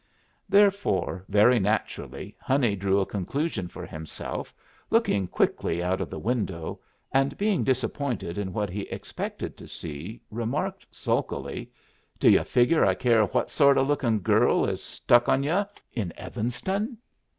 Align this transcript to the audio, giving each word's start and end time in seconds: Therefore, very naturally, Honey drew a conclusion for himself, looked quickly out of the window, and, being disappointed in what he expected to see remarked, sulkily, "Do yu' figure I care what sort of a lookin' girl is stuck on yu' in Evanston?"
Therefore, 0.49 1.23
very 1.29 1.59
naturally, 1.59 2.35
Honey 2.39 2.75
drew 2.75 2.99
a 2.99 3.05
conclusion 3.05 3.67
for 3.67 3.85
himself, 3.85 4.51
looked 4.89 5.07
quickly 5.29 5.83
out 5.83 6.01
of 6.01 6.09
the 6.09 6.17
window, 6.17 6.79
and, 7.11 7.37
being 7.37 7.63
disappointed 7.63 8.39
in 8.39 8.51
what 8.51 8.71
he 8.71 8.81
expected 8.89 9.55
to 9.57 9.67
see 9.67 10.19
remarked, 10.31 10.87
sulkily, 10.89 11.69
"Do 12.17 12.31
yu' 12.31 12.43
figure 12.43 12.83
I 12.83 12.95
care 12.95 13.25
what 13.25 13.51
sort 13.51 13.77
of 13.77 13.85
a 13.85 13.89
lookin' 13.89 14.21
girl 14.21 14.65
is 14.65 14.81
stuck 14.81 15.29
on 15.29 15.43
yu' 15.43 15.65
in 15.93 16.11
Evanston?" 16.17 16.97